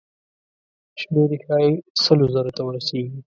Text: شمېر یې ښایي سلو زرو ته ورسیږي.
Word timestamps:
شمېر 1.01 1.29
یې 1.33 1.39
ښایي 1.45 1.71
سلو 2.03 2.25
زرو 2.33 2.51
ته 2.57 2.61
ورسیږي. 2.65 3.11